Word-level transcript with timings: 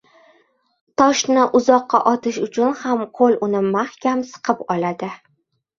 Toshni 1.01 1.43
uzoqqa 1.59 2.01
otish 2.13 2.41
uchun 2.47 2.75
ham 2.83 3.07
qo‘l 3.21 3.39
uni 3.51 3.65
mahkam 3.79 4.27
siqib 4.33 4.67
oladi. 4.79 5.15